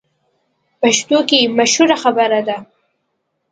پښتو 0.81 1.17
کې 1.29 1.39
مشهوره 1.57 1.97
خبره 2.03 2.39
ده: 2.47 2.57